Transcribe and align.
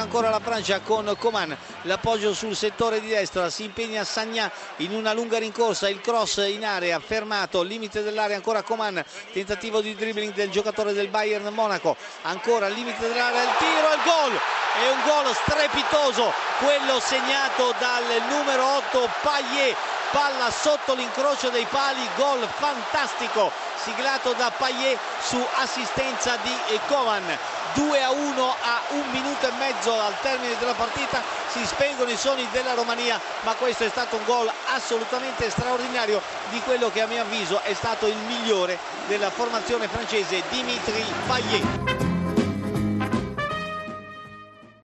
ancora 0.00 0.30
la 0.30 0.40
Francia 0.40 0.80
con 0.80 1.14
Coman. 1.18 1.54
L'appoggio 1.82 2.32
sul 2.32 2.56
settore 2.56 3.00
di 3.00 3.08
destra. 3.08 3.50
Si 3.50 3.64
impegna 3.64 4.02
Sagna 4.02 4.50
in 4.76 4.94
una 4.94 5.12
lunga 5.12 5.38
rincorsa. 5.38 5.90
Il 5.90 6.00
cross 6.00 6.42
in 6.48 6.64
area 6.64 6.98
fermato. 7.00 7.62
Limite 7.62 8.02
dell'area 8.02 8.36
ancora 8.36 8.62
Coman. 8.62 9.04
Tentativo 9.30 9.82
di 9.82 9.94
dribbling 9.94 10.32
del 10.32 10.48
giocatore 10.48 10.94
del 10.94 11.08
Bayern 11.08 11.52
Monaco. 11.52 11.96
Ancora 12.22 12.68
limite 12.68 13.08
dell'area. 13.08 13.42
Il 13.42 13.56
tiro 13.58 13.92
il 13.92 14.00
gol. 14.04 14.40
È 14.78 14.90
un 14.90 15.02
gol 15.04 15.34
strepitoso 15.34 16.32
quello 16.60 16.98
segnato 17.00 17.74
dal 17.78 18.04
numero 18.28 18.76
8 18.76 19.10
Payet 19.22 19.97
palla 20.10 20.50
sotto 20.50 20.94
l'incrocio 20.94 21.50
dei 21.50 21.66
pali 21.66 22.06
gol 22.16 22.46
fantastico 22.56 23.50
siglato 23.82 24.32
da 24.32 24.50
Payet 24.56 24.98
su 25.20 25.44
assistenza 25.56 26.36
di 26.42 26.80
Coman 26.86 27.24
2 27.74 28.02
a 28.02 28.10
1 28.10 28.48
a 28.48 28.80
un 28.90 29.10
minuto 29.10 29.46
e 29.46 29.52
mezzo 29.58 29.92
al 29.92 30.14
termine 30.20 30.56
della 30.58 30.74
partita 30.74 31.22
si 31.52 31.64
spengono 31.64 32.10
i 32.10 32.16
suoni 32.16 32.46
della 32.50 32.74
Romania 32.74 33.20
ma 33.42 33.54
questo 33.54 33.84
è 33.84 33.88
stato 33.88 34.16
un 34.16 34.24
gol 34.24 34.50
assolutamente 34.74 35.50
straordinario 35.50 36.20
di 36.50 36.60
quello 36.60 36.90
che 36.90 37.02
a 37.02 37.06
mio 37.06 37.22
avviso 37.22 37.60
è 37.62 37.74
stato 37.74 38.06
il 38.06 38.16
migliore 38.16 38.78
della 39.06 39.30
formazione 39.30 39.88
francese 39.88 40.42
Dimitri 40.48 41.04
Payet 41.26 42.07